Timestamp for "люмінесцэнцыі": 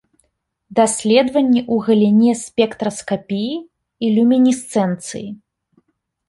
4.15-5.25